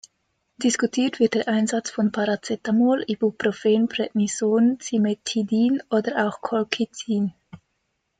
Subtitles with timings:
[0.57, 7.35] Diskutiert wird der Einsatz von Paracetamol, Ibuprofen, Prednison, Cimetidin oder auch Colchicin.